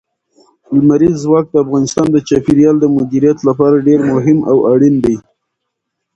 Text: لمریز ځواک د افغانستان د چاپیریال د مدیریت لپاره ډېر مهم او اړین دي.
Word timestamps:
لمریز 0.75 1.15
ځواک 1.23 1.45
د 1.51 1.55
افغانستان 1.63 2.07
د 2.11 2.17
چاپیریال 2.27 2.75
د 2.79 2.85
مدیریت 2.97 3.37
لپاره 3.47 3.83
ډېر 3.87 3.99
مهم 4.13 4.37
او 4.49 4.57
اړین 4.73 4.95
دي. 5.05 5.15